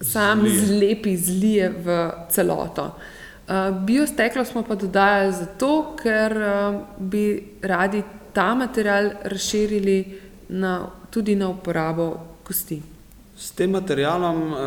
sam 0.00 0.46
zlije. 0.46 0.66
zlepi, 0.66 1.16
zlije 1.16 1.72
v 1.84 2.02
celoto. 2.32 2.88
Uh, 2.88 3.19
biosteklo 3.86 4.44
smo 4.44 4.62
pa 4.62 4.74
dodajali 4.74 5.32
zato, 5.32 5.96
ker 6.02 6.36
uh, 6.36 6.80
bi 6.98 7.42
radi 7.62 8.02
ta 8.32 8.54
material 8.54 9.10
razširili 9.24 10.20
na, 10.48 10.86
tudi 11.10 11.34
na 11.36 11.48
uporabo 11.48 12.20
kosti. 12.42 12.82
S 13.36 13.50
tem 13.50 13.70
materialom 13.70 14.52
uh, 14.52 14.58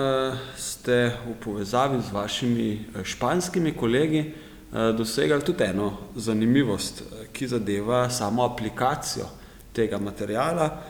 ste 0.58 1.14
v 1.28 1.36
povezavi 1.44 2.02
z 2.02 2.12
vašimi 2.12 2.86
španskimi 3.04 3.76
kolegi 3.78 4.34
dosegali 4.74 5.46
tudi 5.46 5.64
eno 5.64 5.92
zanimivost, 6.16 7.04
ki 7.32 7.48
zadeva 7.48 8.10
samo 8.10 8.42
aplikacijo 8.44 9.28
tega 9.74 10.00
materijala 10.02 10.82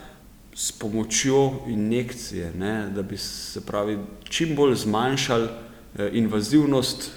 s 0.56 0.72
pomočjo 0.72 1.52
injekcije, 1.68 2.54
ne, 2.56 2.90
da 2.90 3.02
bi 3.02 3.18
se 3.18 3.66
pravi 3.66 4.00
čim 4.24 4.56
bolj 4.56 4.76
zmanjšali 4.76 5.48
eh, 5.98 6.10
invazivnost 6.14 7.12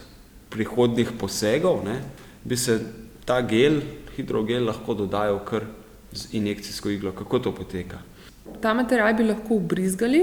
prihodnih 0.57 1.13
posegov, 1.21 1.85
ne, 1.85 2.01
bi 2.45 2.57
se 2.57 2.81
ta 3.29 3.43
gel, 3.45 3.83
hidrogel 4.17 4.65
lahko 4.65 4.97
dodajal 4.97 5.43
kar 5.45 5.69
z 6.13 6.33
injekcijsko 6.39 6.91
iglo. 6.91 7.13
Kako 7.13 7.39
to 7.39 7.53
poteka? 7.55 8.01
Ta 8.63 8.73
material 8.75 9.15
bi 9.19 9.27
lahko 9.29 9.61
ubrizgali, 9.61 10.23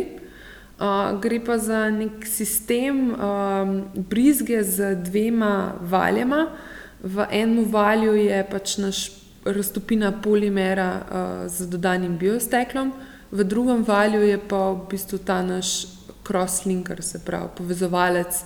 uh, 0.80 1.14
gre 1.22 1.40
pa 1.46 1.58
za 1.62 1.86
nek 1.94 2.26
sistem 2.26 3.12
um, 3.14 3.76
brizge 3.94 4.64
z 4.64 4.96
dvema 5.06 5.76
valjema. 5.82 6.48
V 7.04 7.28
enem 7.30 7.68
valju 7.70 8.16
je 8.16 8.40
pač 8.50 8.78
naš 8.80 9.12
raztopina 9.46 10.14
polimera 10.24 10.90
uh, 11.04 11.48
z 11.52 11.68
dodanim 11.68 12.18
biosteklom, 12.18 12.94
v 13.34 13.44
drugem 13.44 13.84
valju 13.84 14.22
je 14.24 14.38
pa 14.40 14.70
v 14.72 14.88
bistvu 14.90 15.18
ta 15.20 15.42
naš 15.44 15.88
crosslinker, 16.24 17.02
se 17.04 17.20
pravi 17.26 17.50
povezovalec, 17.58 18.44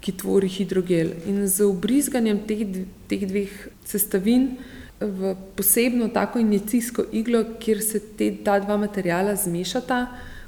ki 0.00 0.12
tvori 0.12 0.48
hidrogel. 0.48 1.12
In 1.26 1.46
z 1.48 1.66
ubrizganjem 1.66 2.40
teh, 2.46 2.64
teh 3.10 3.26
dveh 3.26 3.54
sestavin 3.84 4.56
v 5.00 5.34
posebno 5.56 6.08
tako 6.08 6.38
injekcijsko 6.38 7.04
iglo, 7.12 7.44
kjer 7.60 7.82
se 7.82 8.00
te, 8.18 8.30
ta 8.44 8.58
dva 8.60 8.76
materijala 8.76 9.36
zmešata, 9.36 10.06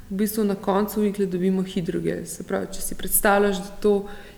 v 0.09 0.15
bistvu 0.19 0.43
na 0.43 0.55
koncu 0.55 1.05
igle 1.07 1.25
dobimo 1.25 1.63
hidrogel. 1.63 2.25
Se 2.27 2.43
pravi, 2.43 2.67
če 2.75 2.81
si 2.81 2.97
predstavljaš, 2.99 3.61
da 3.63 3.77
to 3.79 3.93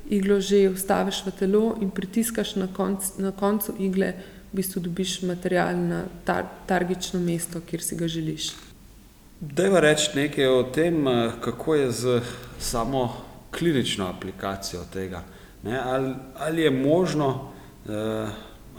iglo 0.09 0.39
že 0.39 0.67
vstaviš 0.69 1.23
v 1.25 1.31
telo 1.39 1.63
in 1.81 1.89
pritiskaš 1.89 2.55
na, 2.55 2.67
konc, 2.67 3.17
na 3.17 3.31
koncu 3.31 3.73
igle, 3.79 4.13
v 4.53 4.61
bistvu 4.61 4.83
dobiš 4.85 5.23
material 5.25 5.73
na 5.77 6.03
tar, 6.25 6.45
targično 6.69 7.19
mesto, 7.19 7.61
kjer 7.65 7.81
si 7.81 7.97
ga 7.97 8.07
želiš. 8.07 8.51
Dajva 9.41 9.79
reči 9.79 10.11
nekaj 10.15 10.47
o 10.47 10.63
tem, 10.63 11.07
eh, 11.07 11.31
kako 11.41 11.75
je 11.75 11.91
z 11.91 12.21
samo 12.59 13.22
klinično 13.57 14.07
aplikacijo 14.07 14.83
tega. 14.93 15.23
Ne, 15.63 15.79
ali, 15.79 16.15
ali 16.37 16.61
je 16.61 16.71
možno, 16.71 17.51
eh, 17.89 18.27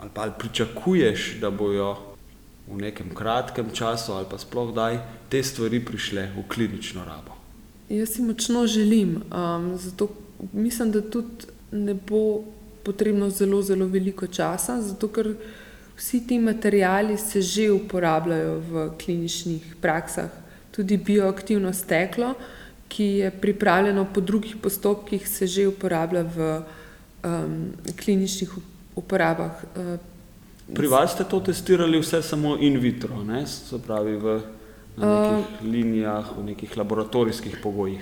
ali 0.01 0.09
pa 0.13 0.21
ali 0.21 0.31
pričakuješ, 0.39 1.37
da 1.41 1.49
bojo 1.49 1.95
v 2.67 2.81
nekem 2.81 3.15
kratkem 3.15 3.65
času 3.73 4.13
ali 4.13 4.25
pa 4.29 4.37
sploh 4.37 4.73
daj 4.73 4.97
te 5.29 5.43
stvari 5.43 5.85
prišle 5.85 6.29
v 6.37 6.43
klinično 6.49 7.05
rabo? 7.05 7.35
Jaz 7.89 8.09
si 8.09 8.21
močno 8.21 8.67
želim, 8.67 9.21
um, 9.31 9.77
zato 9.77 10.07
mislim, 10.53 10.91
da 10.91 11.01
tudi 11.01 11.45
ne 11.71 11.93
bo 11.93 12.43
potrebno 12.83 13.29
zelo, 13.29 13.61
zelo 13.61 13.85
veliko 13.85 14.27
časa, 14.27 14.81
zato 14.81 15.07
ker 15.07 15.33
vsi 15.97 16.27
ti 16.27 16.39
materijali 16.39 17.17
se 17.17 17.41
že 17.41 17.71
uporabljajo 17.71 18.59
v 18.59 18.89
kliničnih 19.05 19.75
praksah. 19.81 20.29
Tudi 20.71 20.97
bioaktivno 20.97 21.73
steklo, 21.73 22.33
ki 22.87 23.03
je 23.03 23.31
pripravljeno 23.31 24.07
po 24.13 24.21
drugih 24.21 24.55
postopkih, 24.61 25.27
se 25.27 25.47
že 25.47 25.67
uporablja 25.67 26.21
v 26.21 26.61
um, 27.23 27.73
kliničnih 28.03 28.49
uporabah. 28.95 29.63
Uh, 29.75 29.99
Pri 30.73 30.87
vas 30.87 31.13
ste 31.13 31.23
to 31.23 31.39
testirali 31.39 31.99
vse 31.99 32.21
samo 32.21 32.57
in 32.57 32.79
vitro, 32.79 33.23
ne? 33.23 33.45
se 33.47 33.77
pravi 33.77 34.17
v 34.17 34.41
nekih 34.97 35.45
uh, 35.45 35.61
linijah, 35.61 36.31
v 36.37 36.43
nekih 36.43 36.77
laboratorijskih 36.77 37.57
pogojih. 37.63 38.01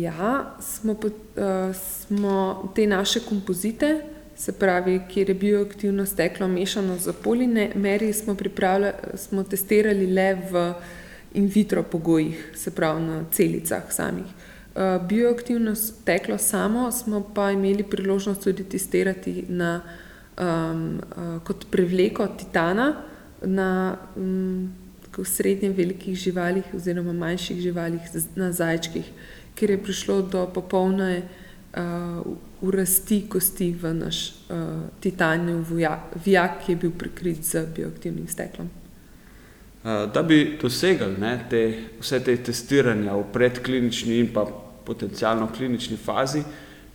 Ja, 0.00 0.56
smo, 0.60 0.92
uh, 0.92 1.74
smo 1.74 2.72
te 2.74 2.86
naše 2.86 3.20
kompozite, 3.20 4.00
se 4.36 4.52
pravi, 4.52 5.00
kjer 5.08 5.30
je 5.30 5.34
bioaktivno 5.34 6.06
steklo 6.06 6.48
mešano 6.48 6.98
z 6.98 7.12
polimeri, 7.12 8.12
smo, 8.12 8.36
smo 9.14 9.44
testirali 9.44 10.06
le 10.06 10.34
v 10.50 10.72
in 11.34 11.46
vitro 11.46 11.82
pogojih, 11.82 12.52
se 12.54 12.70
pravi 12.70 13.02
na 13.02 13.24
celicah 13.32 13.82
samih. 13.90 14.26
Uh, 14.74 15.06
bioaktivno 15.08 15.74
steklo 15.74 16.38
samo 16.38 16.92
smo 16.92 17.30
pa 17.34 17.50
imeli 17.50 17.82
priložnost 17.82 18.42
tudi 18.44 18.64
testirati 18.64 19.44
na, 19.48 19.80
um, 20.40 21.00
kot 21.44 21.66
prevleko 21.70 22.26
titana 22.26 22.94
na 23.42 23.96
um, 24.16 24.72
srednje 25.24 25.70
velikih 25.70 26.18
živalih 26.18 26.64
oziroma 26.74 27.12
manjših 27.12 27.60
živalih, 27.60 28.00
na 28.34 28.52
zajčkih. 28.52 29.10
Kjer 29.54 29.70
je 29.70 29.82
prišlo 29.82 30.22
do 30.22 30.46
popolne 30.54 31.22
uh, 31.22 32.26
urasti 32.60 33.26
kosti 33.28 33.70
v 33.72 33.94
naš 33.94 34.30
uh, 34.30 34.56
titanijev 35.00 35.70
vijak, 36.24 36.64
ki 36.66 36.72
je 36.72 36.76
bil 36.76 36.90
prikrit 36.98 37.44
z 37.44 37.66
bioaktivnim 37.76 38.26
steklom. 38.28 38.83
Uh, 39.84 40.12
da 40.12 40.22
bi 40.22 40.56
dosegali 40.60 41.18
ne, 41.20 41.34
te, 41.50 41.60
vse 42.00 42.22
te 42.24 42.36
testiranja 42.40 43.12
v 43.18 43.24
predklinični 43.32 44.16
in 44.18 44.30
pa 44.32 44.46
potencialno 44.84 45.50
klinični 45.52 45.98
fazi, 46.00 46.40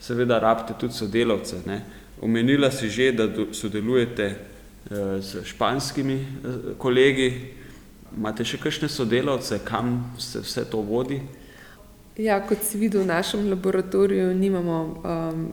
seveda 0.01 0.39
rabite 0.41 0.73
tudi 0.79 0.97
sodelavce. 0.97 1.61
Ne. 1.67 1.83
Omenila 2.21 2.71
si 2.71 2.89
že, 2.89 3.11
da 3.11 3.27
do, 3.27 3.51
sodelujete 3.53 4.29
uh, 4.33 5.21
s 5.21 5.37
španskimi 5.45 6.17
uh, 6.17 6.57
kolegi. 6.81 7.29
Imate 8.17 8.41
še 8.41 8.57
kakšne 8.57 8.89
sodelavce, 8.89 9.61
kam 9.61 10.15
se 10.17 10.41
vse 10.41 10.65
to 10.65 10.81
vodi? 10.81 11.21
Ja, 12.17 12.41
kot 12.41 12.65
si 12.65 12.81
videl, 12.81 13.05
v 13.05 13.13
našem 13.13 13.45
laboratoriju 13.53 14.33
nimamo 14.33 14.79
um, 15.05 15.45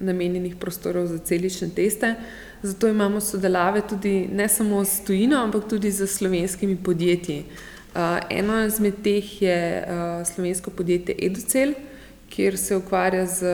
namenjenih 0.00 0.56
prostorov 0.60 1.06
za 1.06 1.18
celične 1.18 1.70
teste, 1.70 2.14
zato 2.62 2.88
imamo 2.88 3.20
sodelave 3.20 3.82
tudi 3.88 4.28
ne 4.32 4.48
samo 4.48 4.84
s 4.84 5.04
tujino, 5.04 5.36
ampak 5.42 5.68
tudi 5.68 5.90
z 5.90 6.06
slovenskimi 6.06 6.76
podjetji. 6.76 7.44
Uh, 7.94 8.00
eno 8.30 8.64
izmed 8.66 8.94
teh 9.02 9.42
je 9.42 9.84
uh, 9.88 10.26
slovensko 10.26 10.70
podjetje 10.70 11.14
Educel, 11.18 11.72
kjer 12.28 12.58
se 12.58 12.76
ukvarja 12.76 13.26
z 13.26 13.46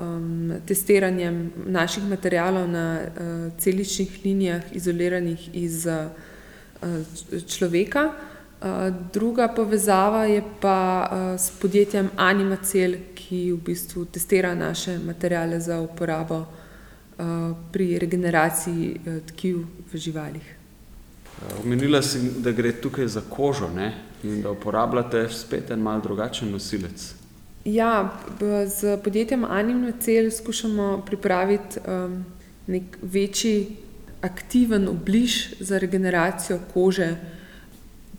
um, 0.00 0.52
testiranjem 0.66 1.52
naših 1.66 2.04
materijalov 2.04 2.68
na 2.68 3.00
uh, 3.00 3.52
celičnih 3.58 4.20
linijah, 4.24 4.62
izoliranih 4.72 5.48
iz 5.54 5.86
uh, 5.86 7.42
človeka. 7.46 8.12
Uh, 8.60 8.68
druga 9.12 9.48
povezava 9.48 10.24
je 10.24 10.42
pa 10.60 11.08
uh, 11.10 11.40
s 11.40 11.50
podjetjem 11.50 12.10
Animacel, 12.16 12.94
ki 13.14 13.52
v 13.52 13.58
bistvu 13.64 14.04
testira 14.04 14.54
naše 14.54 14.98
materijale 14.98 15.60
za 15.60 15.80
uporabo 15.80 16.38
uh, 16.38 16.63
pri 17.72 17.98
regeneraciji 17.98 18.90
uh, 18.94 19.18
tkiv 19.26 19.64
v 19.92 19.98
živalih. 19.98 20.54
Omenila 21.64 22.02
si, 22.02 22.20
da 22.38 22.52
gre 22.52 22.72
tukaj 22.72 23.06
za 23.08 23.22
kožo 23.30 23.68
ne? 23.74 23.92
in 24.24 24.42
da 24.42 24.50
uporabljate 24.50 25.28
spet 25.28 25.70
en 25.70 25.82
mal 25.84 26.00
drugačen 26.00 26.48
nosilec. 26.50 27.12
Ja, 27.64 28.12
z 28.66 28.96
podjetjem 29.04 29.44
Animacel 29.44 30.30
skušamo 30.30 31.02
pripraviti 31.06 31.80
um, 31.84 32.24
nek 32.66 32.98
večji 33.02 33.76
aktiven 34.20 34.88
obliž 34.88 35.60
za 35.60 35.78
regeneracijo 35.78 36.58
kože. 36.74 37.16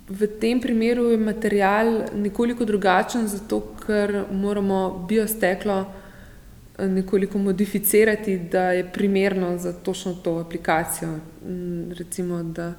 V 0.10 0.28
tem 0.40 0.62
primeru 0.62 1.10
je 1.10 1.18
material 1.18 2.02
nekoliko 2.16 2.66
drugačen, 2.66 3.28
zato 3.28 3.62
ker 3.86 4.24
moramo 4.32 5.06
biosteklo 5.10 5.80
eh, 5.82 6.05
nekoliko 6.80 7.38
modificirati, 7.38 8.38
da 8.52 8.72
je 8.72 8.92
primerno 8.92 9.58
za 9.58 9.74
točno 9.74 10.14
to 10.14 10.38
aplikacijo. 10.38 11.20
Mm, 11.48 11.92
recimo, 11.92 12.44
da 12.44 12.74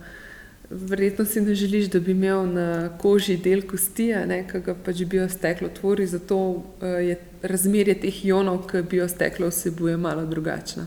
verjetno 0.70 1.24
si 1.24 1.40
ne 1.40 1.54
želiš, 1.54 1.86
da 1.86 2.00
bi 2.00 2.10
imel 2.10 2.52
na 2.52 2.98
koži 2.98 3.36
del 3.36 3.62
kosti, 3.66 4.12
ki 4.52 4.60
ga 4.60 4.74
pač 4.74 5.02
biosteklo 5.04 5.68
tvori, 5.68 6.06
zato 6.06 6.62
eh, 6.82 6.86
je 6.86 7.20
razmerje 7.42 8.00
teh 8.00 8.24
ionov, 8.24 8.66
ki 8.66 8.82
biosteklo 8.90 9.48
vsebuje, 9.48 9.96
malo 9.96 10.26
drugačno. 10.26 10.86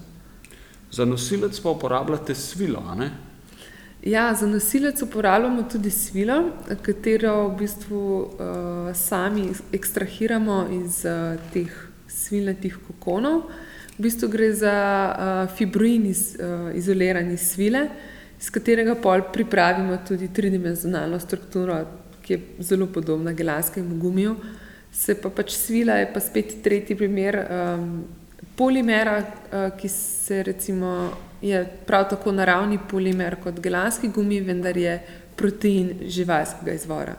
Za 0.92 1.06
nosilec 1.06 1.60
pa 1.60 1.70
uporabljate 1.70 2.36
svilo, 2.36 2.84
ali 2.88 3.00
ne? 3.00 3.12
Ja, 4.04 4.34
za 4.34 4.48
nosilec 4.48 5.02
uporabljamo 5.02 5.64
tudi 5.64 5.92
svilo, 5.92 6.52
katero 6.82 7.48
v 7.48 7.58
bistvu 7.58 8.22
uh, 8.22 8.96
sami 8.96 9.50
ekstrahiramo 9.74 10.68
iz 10.72 11.06
uh, 11.06 11.40
teh 11.54 11.89
svilnatih 12.10 12.78
kokonov. 12.88 13.48
V 13.98 14.04
bistvu 14.04 14.30
gre 14.32 14.52
za 14.56 14.76
uh, 14.76 15.56
fibroin 15.58 16.06
iz, 16.10 16.36
uh, 16.40 16.70
izolirane 16.76 17.38
svile, 17.38 17.88
iz 18.40 18.50
katerega 18.52 18.96
pol 18.96 19.28
pripravimo 19.34 19.98
tudi 20.08 20.30
tridimenzionalno 20.34 21.20
strukturo, 21.20 21.82
ki 22.24 22.34
je 22.34 22.40
zelo 22.60 22.88
podobna 22.88 23.34
gelanskemu 23.34 24.00
gumiju. 24.00 24.36
Se 24.92 25.16
pa 25.22 25.30
pač 25.30 25.54
svila 25.54 26.00
je 26.00 26.14
pa 26.14 26.20
spet 26.20 26.58
tretji 26.64 26.96
primer. 26.98 27.46
Um, 27.50 27.92
polimera, 28.60 29.18
eh, 29.20 29.72
ki 29.78 29.88
se 29.88 30.44
recimo, 30.44 31.12
je 31.42 31.64
prav 31.86 32.10
tako 32.10 32.32
naravni 32.32 32.80
polimer 32.90 33.38
kot 33.44 33.60
gelanski 33.60 34.08
gumi, 34.08 34.42
vendar 34.42 34.78
je 34.78 35.00
protein 35.36 35.94
živalskega 36.04 36.74
izvora. 36.76 37.16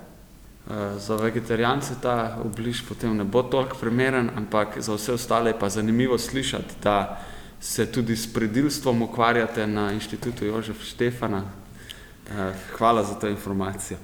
Eh, 0.71 0.99
za 0.99 1.17
vegetarijance 1.17 1.95
ta 2.03 2.39
obliž 2.45 2.85
potem 2.89 3.17
ne 3.17 3.25
bo 3.25 3.43
toliko 3.43 3.77
primeren, 3.81 4.31
ampak 4.37 4.79
za 4.79 4.95
vse 4.95 5.12
ostale 5.12 5.55
pa 5.59 5.69
zanimivo 5.69 6.19
slišati, 6.19 6.75
da 6.83 7.19
se 7.61 7.87
tudi 7.93 8.17
s 8.17 8.33
predilstvom 8.33 9.03
ukvarjate 9.03 9.67
na 9.67 9.93
inštitutu 9.93 10.45
Jožef 10.45 10.85
Štefana. 10.85 11.43
Eh, 11.43 12.53
hvala 12.79 13.05
za 13.05 13.15
to 13.15 13.29
informacijo. 13.29 13.99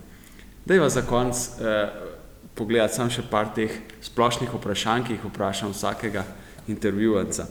Dejva 0.64 0.88
za 0.88 1.02
konc 1.02 1.37
pogledati 2.54 2.94
sam 2.94 3.11
še 3.11 3.23
par 3.30 3.52
teh 3.54 3.70
splošnih 4.02 4.50
vprašanj, 4.50 5.04
ki 5.06 5.12
jih 5.12 5.26
vprašam 5.28 5.70
vsakega 5.70 6.25
intervjuvanca. 6.66 7.46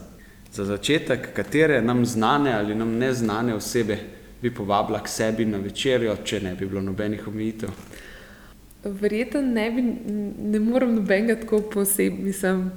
Za 0.51 0.65
začetek, 0.65 1.29
katere 1.33 1.81
nam 1.81 2.05
znane 2.05 2.53
ali 2.53 2.75
nam 2.75 2.97
neznane 2.97 3.55
osebe 3.55 3.97
bi 4.41 4.51
povabila 4.51 4.99
k 5.03 5.07
sebi 5.07 5.45
na 5.45 5.57
večerjo, 5.57 6.17
če 6.23 6.41
ne 6.41 6.55
bi 6.55 6.67
bilo 6.67 6.81
nobenih 6.81 7.27
omejitev? 7.27 7.69
Verjetno 8.85 9.41
ne, 9.41 9.71
bi, 9.71 9.81
ne 10.51 10.59
morem 10.59 10.95
nobenega 10.95 11.39
tako 11.41 11.61
poseb, 11.73 12.19
mislim, 12.19 12.71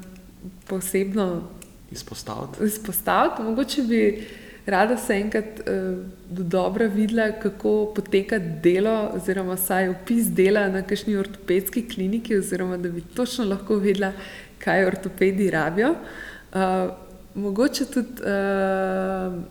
posebno 0.66 1.48
izpostaviti. 1.90 2.64
izpostaviti. 2.64 3.42
Mogoče 3.42 3.82
bi 3.82 4.26
rada 4.66 4.96
se 4.96 5.14
enkrat 5.14 5.60
uh, 5.60 5.98
dobro 6.28 6.88
videla, 6.88 7.32
kako 7.42 7.92
poteka 7.96 8.38
delo, 8.38 9.10
oziroma 9.14 9.54
vsaj 9.54 9.88
opis 9.88 10.26
dela 10.26 10.68
na 10.68 10.82
kakšni 10.82 11.16
ortopedski 11.16 11.88
kliniki, 11.88 12.36
oziroma 12.36 12.76
da 12.76 12.88
bi 12.88 13.00
točno 13.00 13.44
lahko 13.44 13.76
vedela, 13.76 14.12
kaj 14.58 14.84
ortopedi 14.84 15.50
rabijo. 15.50 15.90
Uh, 15.90 16.28
Uh, 16.52 16.90
mogoče 17.34 17.84
tudi 17.84 18.08
uh, 18.08 19.42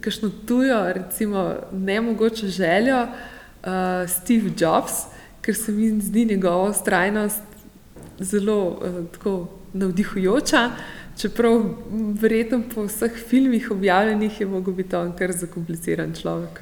kakšno 0.00 0.30
tujo, 0.46 0.92
recimo 0.92 1.54
ne 1.72 2.00
mogoče 2.00 2.46
željo, 2.46 3.02
uh, 3.02 3.68
Steve 4.08 4.50
Jobs, 4.58 4.92
ker 5.46 5.54
se 5.54 5.72
mi 5.72 6.00
zdi 6.00 6.24
njegova 6.24 6.70
ustrajnost 6.70 7.42
zelo 8.18 8.80
uh, 9.24 9.46
navdihujoča. 9.72 10.70
Čeprav 11.16 11.62
verjetno 12.20 12.62
po 12.74 12.84
vseh 12.84 13.12
filmih 13.28 13.70
objavljenih 13.70 14.40
je 14.40 14.46
mogel 14.46 14.74
biti 14.74 14.96
on 14.96 15.12
kar 15.16 15.32
zakompliciran 15.32 16.12
človek. 16.20 16.60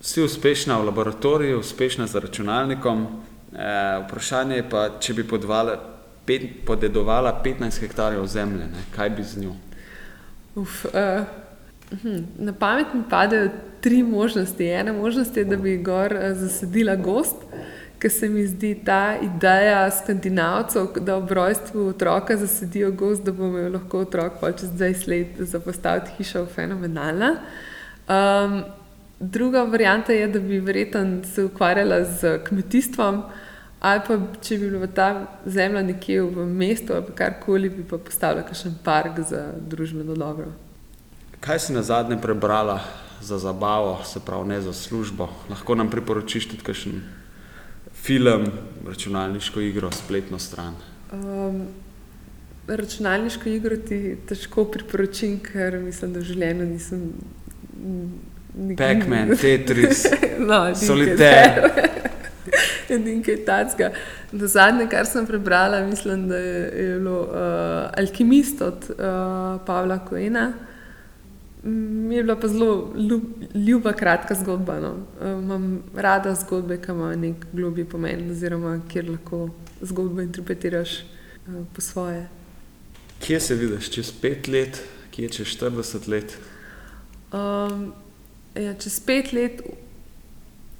Si 0.00 0.22
uspešna 0.22 0.78
v 0.78 0.84
laboratoriju, 0.84 1.60
uspešna 1.60 2.06
za 2.06 2.20
računalnikom. 2.20 3.06
E, 3.52 3.68
vprašanje 4.06 4.56
je 4.56 4.64
pa, 4.70 4.88
če 5.00 5.14
bi 5.14 5.24
podvala 5.28 5.76
pet, 6.26 6.42
podedovala 6.66 7.40
15 7.44 7.80
hektarjev 7.80 8.26
zemlje, 8.26 8.66
ne? 8.66 8.82
kaj 8.96 9.10
bi 9.10 9.22
z 9.22 9.44
njo? 9.44 9.54
Uf, 10.54 10.84
uh, 10.84 11.22
na 12.38 12.52
pamet 12.52 12.86
mi 12.94 13.02
padejo 13.10 13.48
tri 13.80 14.02
možnosti. 14.02 14.64
Ena 14.64 14.92
možnost 14.92 15.36
je, 15.36 15.44
da 15.44 15.56
bi 15.56 15.76
gor 15.76 16.12
uh, 16.12 16.36
zasadila 16.36 16.96
gost, 16.96 17.36
ker 17.98 18.10
se 18.10 18.28
mi 18.28 18.46
zdi 18.46 18.74
ta 18.84 19.16
ideja 19.22 19.90
skandinavcev, 19.90 20.86
da 21.00 21.16
ob 21.16 21.30
rojstvu 21.30 21.88
otroka 21.88 22.36
zasadijo 22.36 22.92
gost, 22.92 23.24
da 23.24 23.32
bomo 23.32 23.68
lahko 23.68 24.00
otrok 24.00 24.32
čez 24.60 24.70
20 24.70 25.08
let 25.08 25.48
zapostaviti 25.48 26.10
hišo, 26.18 26.46
fenomenalna. 26.46 27.36
Um, 28.08 28.64
druga 29.20 29.62
varianta 29.62 30.12
je, 30.12 30.28
da 30.28 30.40
bi 30.40 30.58
verjetno 30.60 31.24
se 31.24 31.44
ukvarjala 31.44 32.04
z 32.04 32.38
kmetijstvom. 32.44 33.22
Ali 33.84 34.00
pa 34.06 34.16
če 34.40 34.56
bi 34.58 34.68
bila 34.70 34.86
ta 34.86 35.08
zemlja 35.44 35.82
nekje 35.84 36.22
v 36.22 36.46
mestu 36.48 36.94
ali 36.96 37.12
karkoli, 37.14 37.68
bi 37.68 37.82
pa 37.84 37.98
postavila 38.00 38.44
kakšen 38.46 38.78
park 38.84 39.20
za 39.28 39.50
družbeno 39.60 40.14
dobro. 40.16 40.52
Kaj 41.44 41.58
si 41.58 41.72
na 41.72 41.82
zadnje 41.82 42.16
prebrala 42.16 42.80
za 43.20 43.38
zabavo, 43.38 44.00
se 44.04 44.20
pravi 44.26 44.48
ne 44.48 44.60
za 44.60 44.72
službo? 44.72 45.28
Lahko 45.50 45.74
nam 45.74 45.90
priporočiš 45.90 46.48
tudi 46.48 46.62
kakšen 46.64 47.02
film, 47.92 48.46
računalniško 48.88 49.60
igro, 49.60 49.90
spletno 49.92 50.38
stran? 50.38 50.72
Um, 51.12 51.66
računalniško 52.66 53.48
igro 53.48 53.76
ti 53.76 54.16
težko 54.28 54.64
priporočim, 54.64 55.36
ker 55.44 55.78
mislim, 55.84 56.16
da 56.16 56.24
v 56.24 56.30
življenju 56.32 56.72
nisem. 56.72 57.06
Pac-Man, 58.78 59.36
Tetris, 59.36 60.06
no, 60.48 60.64
Solitaire. 60.74 61.72
in 62.88 63.22
kaj 63.22 63.42
takega. 63.44 63.92
Do 64.32 64.48
zadnje, 64.48 64.88
kar 64.88 65.04
sem 65.04 65.26
prebrala, 65.26 65.84
mislim, 65.84 66.28
da 66.28 66.38
je, 66.38 66.60
je 66.84 66.92
bilo 66.98 67.20
uh, 67.20 67.98
Alkimist 68.00 68.62
od 68.62 68.94
uh, 68.94 69.60
Pavla 69.66 70.06
Koena. 70.08 70.52
Mi 71.64 72.16
je 72.16 72.22
bila 72.22 72.36
pa 72.36 72.48
zelo 72.48 72.92
ljub, 72.96 73.22
ljuba, 73.54 73.92
kratka 73.92 74.34
zgodba. 74.34 74.80
No. 74.80 74.92
Uh, 74.92 75.42
imam 75.42 75.82
rada 75.94 76.34
zgodbe, 76.34 76.76
ki 76.80 76.92
imajo 76.92 77.16
nek 77.16 77.46
globji 77.52 77.84
pomen, 77.84 78.30
oziroma 78.30 78.80
kjer 78.88 79.10
lahko 79.10 79.48
zgodbo 79.80 80.20
interpretiraš 80.20 81.00
uh, 81.00 81.64
po 81.74 81.80
svoje. 81.80 82.26
Kje 83.20 83.40
se 83.40 83.54
vidiš 83.54 83.90
čez 83.90 84.12
pet 84.20 84.48
let, 84.48 84.82
kje 85.10 85.28
čez 85.28 85.46
40 85.56 86.08
let? 86.08 86.36
Um, 87.32 87.92
ja, 88.54 88.74
čez 88.74 89.00
pet 89.00 89.32
let 89.32 89.62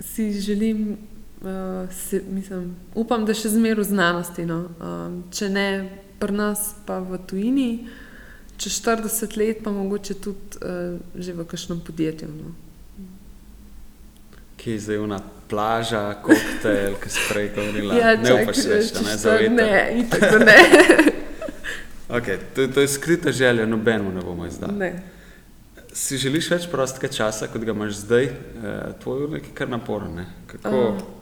si 0.01 0.33
želim 0.41 0.97
uh, 1.41 1.91
si, 1.93 2.21
mislim, 2.31 2.77
upam, 2.95 3.25
da 3.27 3.35
še 3.35 3.49
zmeraj 3.49 3.81
v 3.81 3.89
znanosti. 3.89 4.47
No. 4.47 4.61
Um, 4.81 5.23
če 5.33 5.49
ne 5.49 5.69
pri 6.21 6.37
nas, 6.37 6.75
pa 6.87 7.01
v 7.05 7.19
tujini, 7.27 7.69
čez 8.57 8.73
40 8.83 9.37
let, 9.37 9.63
pa 9.65 9.71
mogoče 9.71 10.15
tudi 10.15 10.59
uh, 10.63 10.99
že 11.15 11.33
v 11.33 11.47
kakšnem 11.47 11.81
podjetju. 11.81 12.29
No. 12.29 12.53
Ki 14.57 14.71
je 14.71 14.81
zdaj 14.81 15.07
na 15.07 15.21
plaži, 15.49 15.97
koktejl, 16.23 16.95
ki 17.03 17.11
se 17.11 17.21
prej 17.29 17.51
govorila. 17.57 17.95
Ja, 17.95 18.17
ne 18.17 18.35
upaš 18.43 18.63
da 18.67 19.01
ne 19.01 19.17
zavedam. 19.17 19.57
Ne, 19.57 19.81
itak, 20.01 20.21
da 20.21 20.39
ne. 20.39 20.59
okay, 22.17 22.39
to, 22.55 22.69
to 22.69 22.81
je 22.81 22.89
skrita 22.89 23.33
želja, 23.33 23.67
nobeno 23.67 24.11
ne 24.11 24.23
bomo 24.23 24.47
izdali. 24.47 24.93
Si 25.93 26.19
želiš 26.19 26.51
več 26.51 26.71
prostega 26.71 27.13
časa, 27.13 27.47
kot 27.47 27.63
ga 27.63 27.71
imaš 27.71 28.01
zdaj, 28.03 28.25
eh, 28.25 28.95
tvoj 29.03 29.27
ur 29.27 29.37
je 29.37 29.45
kar 29.55 29.69
naporen. 29.69 30.25
Kako, 30.47 30.71
uh 30.71 31.15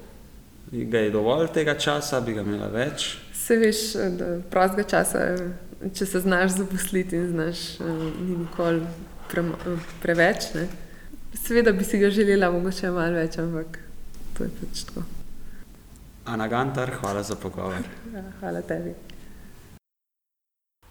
ga 0.73 0.99
je 0.99 1.11
dovolj 1.11 1.49
tega 1.53 1.75
časa, 1.75 2.21
bi 2.21 2.33
ga 2.33 2.41
imela 2.41 2.69
več. 2.73 3.17
Se 3.37 3.57
veš, 3.61 3.81
da 4.17 4.29
prostega 4.51 4.89
časa, 4.89 5.25
če 5.95 6.07
se 6.07 6.21
znaš 6.21 6.51
zaposliti 6.51 7.17
in 7.17 7.31
znaš, 7.31 7.79
ni 7.81 8.37
nikoli 8.37 8.81
pre, 9.31 9.43
preveč. 10.03 10.55
Ne? 10.55 10.69
Seveda 11.35 11.73
bi 11.73 11.85
si 11.85 11.99
ga 11.99 12.11
želela, 12.11 12.51
mogoče 12.53 12.91
malo 12.91 13.19
več, 13.19 13.39
ampak 13.43 13.79
to 14.37 14.45
je 14.45 14.51
pač 14.61 14.85
tako. 14.89 15.03
Ana 16.25 16.49
Gantar, 16.49 16.91
hvala 17.01 17.23
za 17.23 17.35
pogovor. 17.35 17.83
Ja, 18.15 18.23
hvala 18.41 18.63
tebi. 18.63 18.95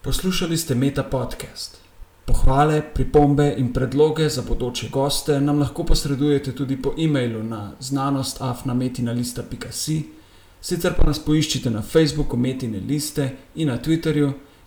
Poslušali 0.02 0.58
ste 0.58 0.76
Meta 0.76 1.04
podcast. 1.04 1.78
Pohvale, 2.26 2.82
pripombe 2.94 3.54
in 3.58 3.74
predloge 3.74 4.30
za 4.30 4.42
bodoče 4.42 4.90
goste 4.90 5.42
nam 5.42 5.60
lahko 5.60 5.84
posredujete 5.84 6.56
tudi 6.56 6.82
po 6.82 6.94
e-mailu 6.98 7.44
na 7.44 7.72
znanostafnametina.si, 7.80 10.04
sicer 10.62 10.94
pa 10.98 11.04
nas 11.06 11.26
poiščite 11.26 11.70
na 11.70 11.82
Facebooku 11.82 12.38
Metine 12.38 12.80
liste 12.80 13.32
in 13.56 13.68
na 13.68 13.78
Twitterju, 13.78 14.34